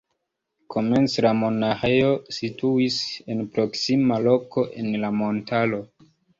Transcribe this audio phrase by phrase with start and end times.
[0.75, 2.09] Komence la monaĥejo
[2.39, 2.99] situis
[3.35, 5.85] en proksima loko en la montaro.